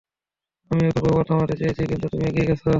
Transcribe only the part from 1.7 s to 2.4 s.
কিন্তু তুমি